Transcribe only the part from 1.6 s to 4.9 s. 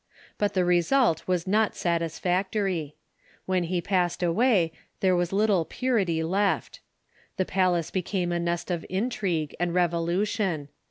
satisfactory. When he passed away